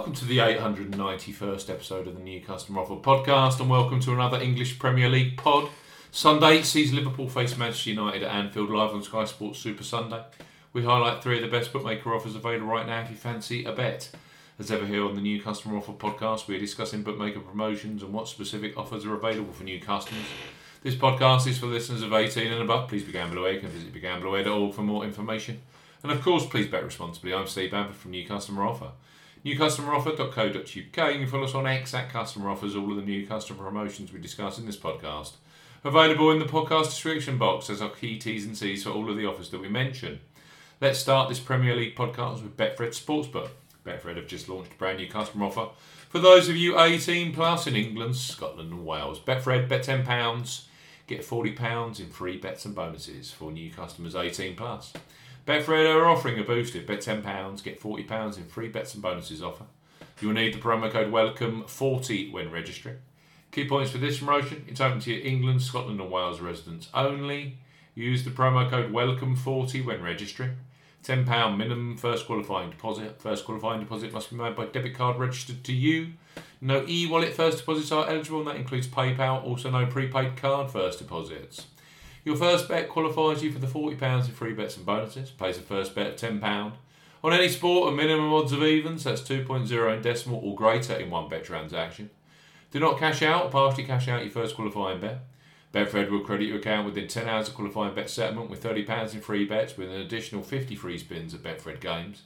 [0.00, 4.40] Welcome to the 891st episode of the New Customer Offer podcast, and welcome to another
[4.40, 5.68] English Premier League pod.
[6.10, 10.24] Sunday sees Liverpool face Manchester United at Anfield live on Sky Sports Super Sunday.
[10.72, 13.72] We highlight three of the best bookmaker offers available right now if you fancy a
[13.72, 14.10] bet.
[14.58, 18.14] As ever, here on the New Customer Offer podcast, we are discussing bookmaker promotions and
[18.14, 20.24] what specific offers are available for new customers.
[20.82, 22.88] This podcast is for listeners of 18 and above.
[22.88, 23.52] Please be gamble aware.
[23.52, 25.60] You can visit begambleaware.org for more information.
[26.02, 27.34] And of course, please bet responsibly.
[27.34, 28.92] I'm Steve Bamford from New Customer Offer.
[29.44, 30.66] NewCustomeroffer.co.uk.
[30.74, 34.12] You can follow us on X at Customer Offers, all of the new customer promotions
[34.12, 35.32] we discuss in this podcast.
[35.82, 39.16] Available in the podcast description box as our key T's and C's for all of
[39.16, 40.20] the offers that we mention.
[40.78, 43.48] Let's start this Premier League podcast with Betfred Sportsbook.
[43.82, 45.68] Betfred have just launched a brand new customer offer
[46.10, 49.18] for those of you 18 plus in England, Scotland, and Wales.
[49.18, 50.64] Betfred, bet £10,
[51.06, 54.92] get £40 in free bets and bonuses for new customers 18 plus.
[55.46, 59.64] Betfred are offering a boosted bet £10, get £40 in free bets and bonuses offer.
[60.20, 62.98] You will need the promo code WELCOME40 when registering.
[63.52, 67.56] Key points for this promotion it's open to your England, Scotland, and Wales residents only.
[67.94, 70.56] Use the promo code WELCOME40 when registering.
[71.02, 73.20] £10 minimum first qualifying deposit.
[73.20, 76.12] First qualifying deposit must be made by debit card registered to you.
[76.60, 79.42] No e wallet first deposits are eligible, and that includes PayPal.
[79.42, 81.66] Also, no prepaid card first deposits.
[82.24, 85.30] Your first bet qualifies you for the £40 in free bets and bonuses.
[85.30, 86.72] Place a first bet of £10.
[87.22, 91.10] On any sport, a minimum odds of evens, that's 2.0 in decimal or greater in
[91.10, 92.10] one bet transaction.
[92.70, 95.20] Do not cash out or partially cash out your first qualifying bet.
[95.72, 99.20] Betfred will credit your account within 10 hours of qualifying bet settlement with £30 in
[99.20, 102.22] free bets with an additional 50 free spins at Betfred games.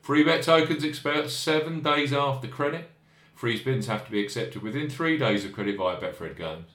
[0.00, 2.90] Free bet tokens expire seven days after credit.
[3.34, 6.70] Free spins have to be accepted within three days of credit via Betfred games.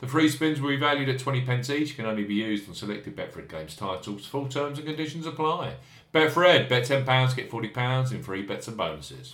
[0.00, 2.74] The free spins will be valued at 20 pence each, can only be used on
[2.74, 4.26] selected Betfred Games titles.
[4.26, 5.74] Full terms and conditions apply.
[6.14, 9.32] Betfred, bet £10, get £40 in free bets and bonuses.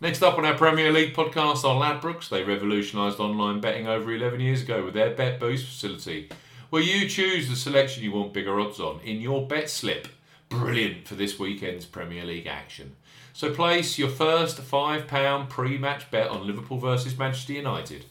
[0.00, 2.28] Next up on our Premier League podcast are Ladbrokes.
[2.28, 6.28] They revolutionised online betting over 11 years ago with their Bet Boost facility,
[6.70, 10.08] where you choose the selection you want bigger odds on in your bet slip.
[10.48, 12.96] Brilliant for this weekend's Premier League action.
[13.32, 18.04] So place your first £5 pre match bet on Liverpool versus Manchester United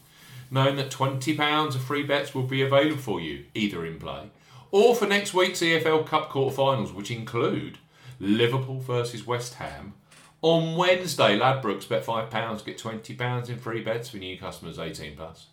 [0.50, 4.30] knowing that £20 of free bets will be available for you, either in play
[4.70, 7.78] or for next week's EFL Cup quarterfinals, which include
[8.18, 9.94] Liverpool versus West Ham.
[10.42, 15.46] On Wednesday, Ladbrokes bet £5, get £20 in free bets for new customers 18 plus.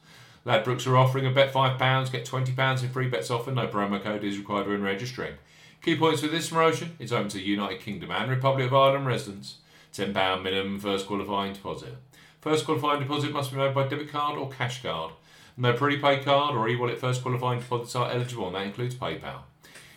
[0.46, 3.52] Ladbrokes are offering a bet £5, get £20 in free bets offer.
[3.52, 5.34] No promo code is required when registering.
[5.82, 9.58] Key points for this promotion it's open to United Kingdom and Republic of Ireland residents.
[9.94, 11.96] £10 minimum first qualifying deposit.
[12.48, 15.12] First qualifying deposit must be made by debit card or cash card.
[15.58, 19.42] No prepaid card or e-wallet first qualifying deposits are eligible, and that includes PayPal.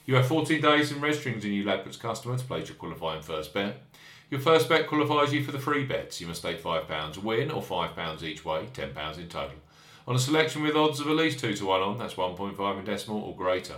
[0.04, 3.22] You have 14 days in registering as a new Ladbrokes customer to place your qualifying
[3.22, 3.84] first bet.
[4.30, 6.20] Your first bet qualifies you for the free bets.
[6.20, 9.58] You must stake £5 win or £5 each way, £10 in total.
[10.08, 12.84] On a selection with odds of at least 2 to 1 on, that's 1.5 in
[12.84, 13.76] decimal or greater.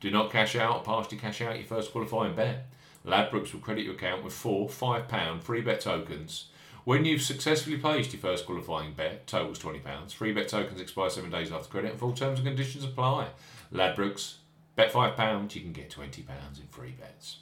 [0.00, 2.66] Do not cash out or partially cash out your first qualifying bet.
[3.06, 6.50] Ladbrokes will credit your account with four £5 free bet tokens
[6.84, 10.12] when you've successfully placed your first qualifying bet, totals £20.
[10.12, 13.28] Free bet tokens expire seven days after credit, and full terms and conditions apply.
[13.72, 14.34] Ladbrokes,
[14.76, 16.18] bet £5, you can get £20
[16.60, 17.38] in free bets.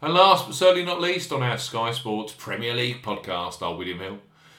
[0.00, 3.98] And last but certainly not least, on our Sky Sports Premier League podcast are William
[3.98, 4.18] Hill,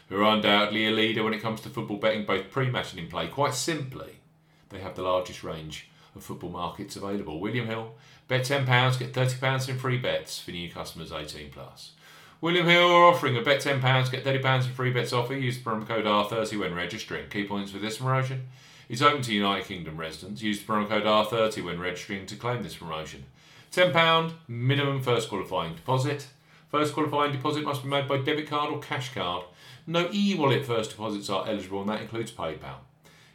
[0.09, 3.00] who are undoubtedly a leader when it comes to football betting, both pre match and
[3.00, 3.28] in play.
[3.28, 4.20] Quite simply,
[4.70, 7.40] they have the largest range of football markets available.
[7.40, 7.94] William Hill,
[8.28, 11.92] bet £10, get £30 in free bets for new customers 18 plus.
[12.40, 15.36] William Hill are offering a bet £10, get £30 in free bets offer.
[15.36, 17.28] Use the promo code R30 when registering.
[17.30, 18.44] Key points for this promotion.
[18.88, 20.44] It's open to United Kingdom residents.
[20.44, 23.26] Use the promo code R30 when registering to claim this promotion.
[23.72, 26.28] £10 minimum first qualifying deposit.
[26.70, 29.44] First qualifying deposit must be made by debit card or cash card.
[29.88, 32.76] No e wallet first deposits are eligible, and that includes PayPal.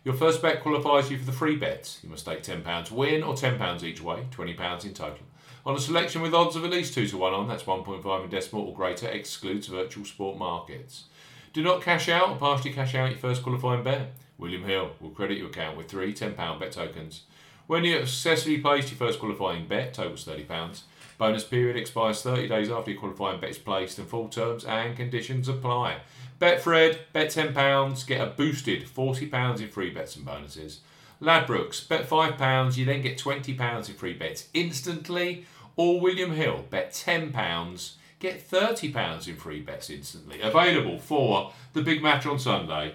[0.05, 1.99] Your first bet qualifies you for the free bets.
[2.05, 5.27] You must stake £10 win or £10 each way, £20 in total.
[5.65, 8.31] On a selection with odds of at least 2 to 1 on, that's 1.5 in
[8.31, 11.05] decimal or greater, excludes virtual sport markets.
[11.53, 14.12] Do not cash out or partially cash out your first qualifying bet.
[14.38, 17.23] William Hill will credit your account with three £10 bet tokens.
[17.69, 20.81] When you have successfully placed your first qualifying bet, totals £30.
[21.17, 24.97] Bonus period expires 30 days after your qualifying bet is placed, and full terms and
[24.97, 25.99] conditions apply.
[26.41, 30.81] Betfred, bet £10, get a boosted £40 in free bets and bonuses.
[31.23, 35.47] Ladbrokes, bet £5, you then get £20 in free bets instantly.
[35.77, 40.41] Or William Hill, bet £10, get £30 in free bets instantly.
[40.41, 42.95] Available for the big match on Sunday.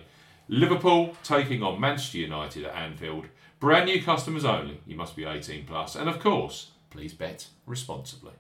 [0.50, 3.28] Liverpool taking on Manchester United at Anfield.
[3.62, 4.82] Brand new customers only.
[4.86, 5.94] You must be 18 plus.
[5.94, 8.34] plus, and of course, please bet responsibly.